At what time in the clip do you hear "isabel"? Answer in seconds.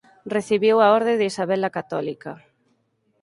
1.31-1.59